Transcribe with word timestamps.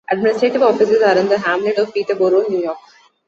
Administrative 0.09 0.63
offices 0.63 0.99
are 1.03 1.15
in 1.15 1.29
the 1.29 1.37
hamlet 1.37 1.77
of 1.77 1.93
Peterboro, 1.93 2.49
New 2.49 2.57
York. 2.63 2.79